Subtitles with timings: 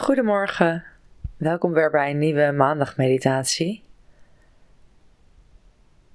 [0.00, 0.84] Goedemorgen,
[1.36, 3.82] welkom weer bij een nieuwe maandagmeditatie.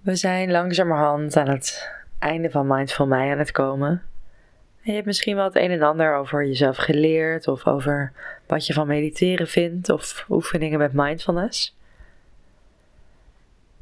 [0.02, 3.90] We zijn langzamerhand aan het einde van Mindful Mij aan het komen.
[3.90, 4.02] En
[4.84, 8.12] je hebt misschien wel het een en ander over jezelf geleerd of over
[8.48, 11.78] wat je van mediteren vindt of oefeningen met mindfulness.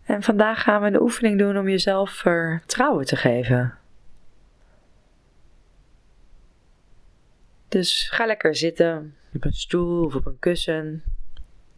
[0.03, 3.77] En vandaag gaan we een oefening doen om jezelf vertrouwen te geven.
[7.67, 11.03] Dus ga lekker zitten op een stoel of op een kussen,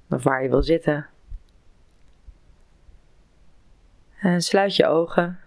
[0.09, 1.07] of waar je wil zitten.
[4.19, 5.39] En sluit je ogen.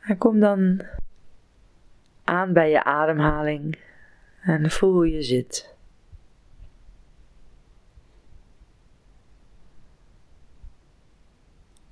[0.00, 0.82] En kom dan
[2.24, 3.78] aan bij je ademhaling
[4.40, 5.74] en voel hoe je zit.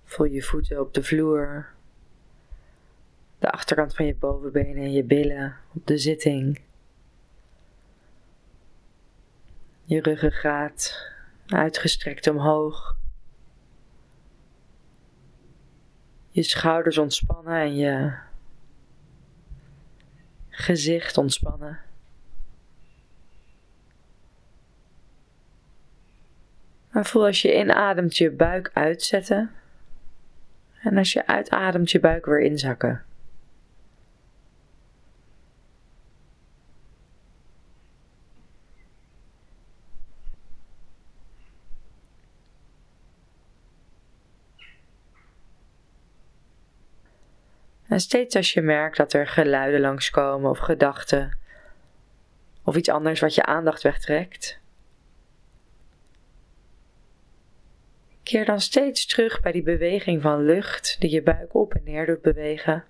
[0.05, 1.74] Voel je voeten op de vloer
[3.45, 6.61] de achterkant van je bovenbenen en je billen op de zitting.
[9.85, 11.09] Je ruggengraat
[11.47, 12.97] uitgestrekt omhoog.
[16.31, 18.15] Je schouders ontspannen en je
[20.49, 21.81] gezicht ontspannen.
[26.91, 29.51] En voel als je inademt je buik uitzetten.
[30.83, 33.05] En als je uitademt je buik weer inzakken.
[47.95, 51.39] En steeds als je merkt dat er geluiden langskomen of gedachten
[52.63, 54.59] of iets anders wat je aandacht wegtrekt,
[58.23, 62.07] keer dan steeds terug bij die beweging van lucht die je buik op en neer
[62.07, 62.85] doet bewegen.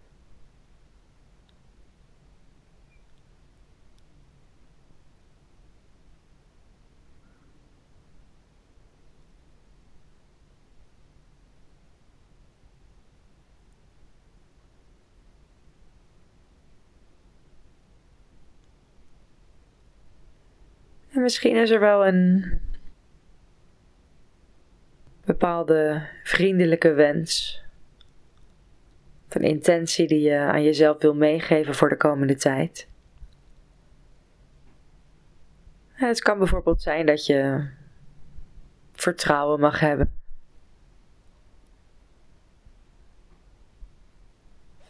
[21.24, 22.44] Misschien is er wel een
[25.24, 27.62] bepaalde vriendelijke wens.
[29.28, 32.88] Of een intentie die je aan jezelf wil meegeven voor de komende tijd.
[35.92, 37.68] het kan bijvoorbeeld zijn dat je
[38.92, 40.12] vertrouwen mag hebben.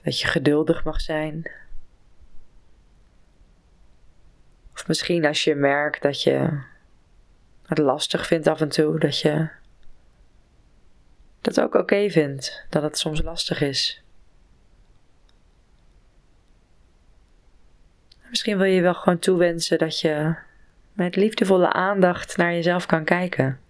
[0.02, 1.50] Dat je geduldig mag zijn.
[4.86, 6.62] Misschien als je merkt dat je
[7.66, 9.48] het lastig vindt af en toe, dat je
[11.40, 14.02] dat ook oké vindt, dat het soms lastig is.
[18.28, 20.34] Misschien wil je wel gewoon toewensen dat je
[20.92, 23.60] met liefdevolle aandacht naar jezelf kan kijken.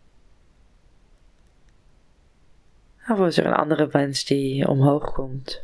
[3.09, 5.63] Of is er een andere wens die omhoog komt?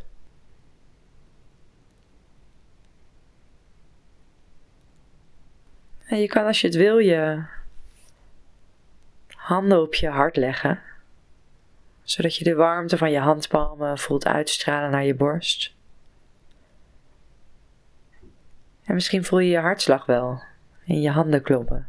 [6.11, 7.43] En je kan als je het wil je
[9.27, 10.81] handen op je hart leggen,
[12.03, 15.75] zodat je de warmte van je handpalmen voelt uitstralen naar je borst.
[18.83, 20.43] En misschien voel je je hartslag wel
[20.83, 21.87] in je handen kloppen.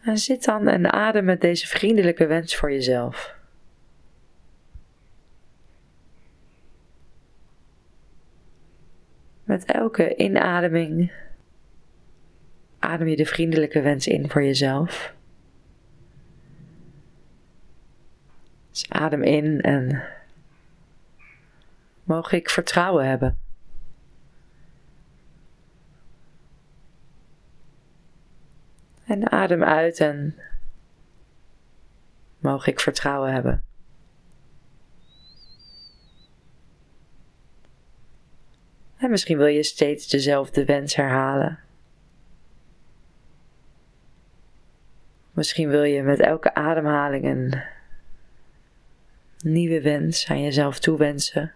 [0.00, 3.39] En zit dan en adem met deze vriendelijke wens voor jezelf.
[9.50, 11.12] Met elke inademing
[12.78, 15.14] adem je de vriendelijke wens in voor jezelf.
[18.70, 20.02] Dus adem in en
[22.02, 23.38] mogen ik vertrouwen hebben.
[29.04, 30.38] En adem uit en
[32.38, 33.69] mogen ik vertrouwen hebben.
[39.00, 41.58] En misschien wil je steeds dezelfde wens herhalen.
[45.32, 47.62] Misschien wil je met elke ademhaling een
[49.38, 51.52] nieuwe wens aan jezelf toewensen.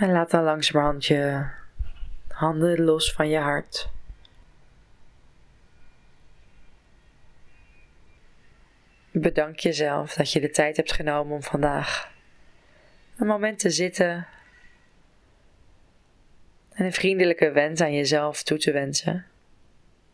[0.00, 1.46] En laat dan langzamerhand je
[2.28, 3.90] handen los van je hart.
[9.10, 12.12] Bedank jezelf dat je de tijd hebt genomen om vandaag
[13.16, 14.26] een moment te zitten
[16.72, 19.26] en een vriendelijke wens aan jezelf toe te wensen.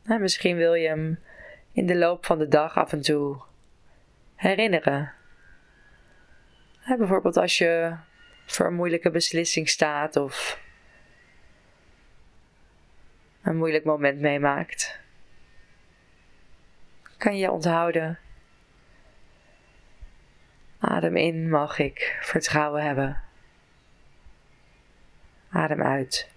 [0.03, 1.19] Nou, misschien wil je hem
[1.73, 3.43] in de loop van de dag af en toe
[4.35, 5.13] herinneren.
[6.87, 7.97] bijvoorbeeld als je
[8.47, 10.61] voor een moeilijke beslissing staat of
[13.43, 14.99] een moeilijk moment meemaakt.
[17.17, 18.19] Kan je onthouden.
[20.79, 23.23] Adem in, mag ik vertrouwen hebben.
[25.51, 26.31] Adem uit.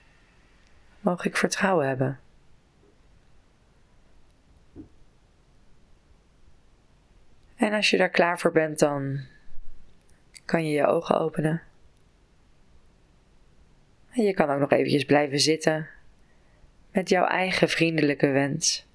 [1.00, 2.20] Mag ik vertrouwen hebben?
[7.56, 9.20] En als je daar klaar voor bent, dan
[10.46, 11.69] kan je je ogen openen.
[14.20, 15.88] En je kan ook nog eventjes blijven zitten
[16.92, 18.86] met jouw eigen vriendelijke wens.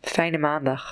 [0.00, 0.86] Fijne maandag.